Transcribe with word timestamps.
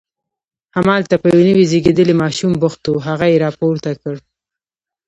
همالته 0.75 1.15
په 1.21 1.27
یو 1.33 1.41
نوي 1.49 1.63
زیږېدلي 1.71 2.15
ماشوم 2.21 2.51
بوخت 2.61 2.83
و، 2.87 3.01
هغه 3.07 3.25
یې 3.31 3.41
راپورته 3.45 3.91
کړ. 4.01 4.15